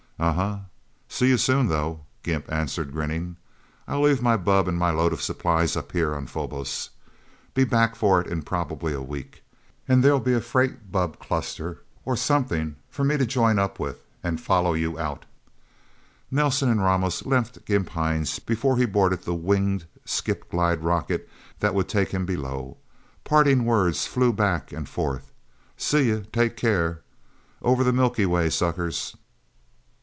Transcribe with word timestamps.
"Umhmm. 0.23 0.65
See 1.09 1.29
you 1.29 1.37
soon, 1.39 1.67
though," 1.67 2.01
Gimp 2.21 2.51
answered, 2.53 2.91
grinning. 2.91 3.37
"I'll 3.87 4.01
leave 4.03 4.21
my 4.21 4.37
bubb 4.37 4.67
and 4.67 4.77
my 4.77 4.91
load 4.91 5.13
of 5.13 5.21
supplies 5.23 5.75
up 5.75 5.93
here 5.93 6.13
on 6.13 6.27
Phobos. 6.27 6.91
Be 7.55 7.63
back 7.63 7.95
for 7.95 8.21
it 8.21 8.45
probably 8.45 8.91
in 8.93 8.99
a 8.99 9.01
week. 9.01 9.41
And 9.87 10.03
there'll 10.03 10.19
be 10.19 10.35
a 10.35 10.39
freight 10.39 10.91
bubb 10.91 11.17
cluster, 11.17 11.81
or 12.05 12.15
something, 12.15 12.75
for 12.87 13.03
me 13.03 13.17
to 13.17 13.25
join 13.25 13.57
up 13.57 13.79
with, 13.79 13.99
and 14.23 14.39
follow 14.39 14.75
you 14.75 14.99
Out..." 14.99 15.25
Nelsen 16.29 16.69
and 16.69 16.83
Ramos 16.83 17.25
left 17.25 17.65
Gimp 17.65 17.89
Hines 17.89 18.37
before 18.37 18.77
he 18.77 18.85
boarded 18.85 19.23
the 19.23 19.33
winged 19.33 19.87
skip 20.05 20.51
glide 20.51 20.83
rocket 20.83 21.27
that 21.61 21.73
would 21.73 21.89
take 21.89 22.09
him 22.09 22.27
below. 22.27 22.77
Parting 23.23 23.65
words 23.65 24.05
flew 24.05 24.31
back 24.31 24.71
and 24.71 24.87
forth. 24.87 25.31
"See 25.77 26.09
you... 26.09 26.27
Take 26.31 26.57
care... 26.57 27.01
Over 27.63 27.83
the 27.83 27.91
Milky 27.91 28.27
Way, 28.27 28.51
suckers..." 28.51 29.15